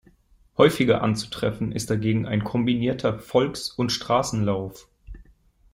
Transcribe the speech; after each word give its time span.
Häufiger 0.57 1.03
anzutreffen 1.03 1.71
ist 1.71 1.91
dagegen 1.91 2.25
ein 2.25 2.43
kombinierter 2.43 3.19
"Volks- 3.19 3.69
und 3.69 3.91
Straßenlauf. 3.91 4.87